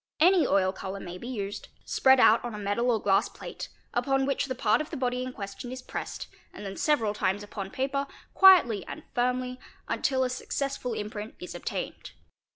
[0.19, 4.47] Any oil colourmay— be used, spread out on a metal or glass plate, upon which
[4.47, 8.07] the part of the— body in question is pressed and then several times upon paper,
[8.33, 12.13] quietly and firmly, until a successful imprint is obtained.